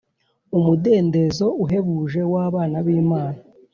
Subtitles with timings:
[0.57, 3.39] umudendezo uhebuje w abana b Imana